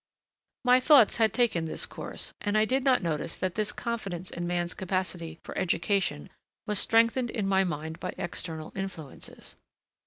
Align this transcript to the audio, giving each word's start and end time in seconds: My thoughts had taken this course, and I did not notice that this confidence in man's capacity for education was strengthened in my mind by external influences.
My 0.65 0.79
thoughts 0.79 1.17
had 1.17 1.31
taken 1.31 1.65
this 1.65 1.85
course, 1.85 2.33
and 2.41 2.57
I 2.57 2.65
did 2.65 2.83
not 2.83 3.03
notice 3.03 3.37
that 3.37 3.53
this 3.53 3.71
confidence 3.71 4.31
in 4.31 4.47
man's 4.47 4.73
capacity 4.73 5.37
for 5.43 5.55
education 5.55 6.31
was 6.65 6.79
strengthened 6.79 7.29
in 7.29 7.45
my 7.45 7.63
mind 7.63 7.99
by 7.99 8.15
external 8.17 8.71
influences. 8.75 9.57